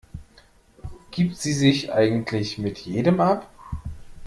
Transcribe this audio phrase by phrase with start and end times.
[1.11, 3.47] Gibt sie sich eigentlich mit jedem ab?